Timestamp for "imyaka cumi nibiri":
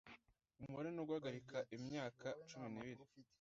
1.75-3.03